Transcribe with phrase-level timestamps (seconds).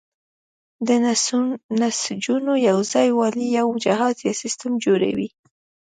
[0.87, 0.89] د
[1.79, 5.29] نسجونو یوځای والی یو جهاز یا سیستم جوړوي.